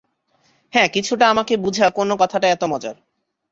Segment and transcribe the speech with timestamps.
[0.73, 2.95] হ্যাঁ, কিছুটা, আমাকে বুঝা কোন কথাটা এত মজার?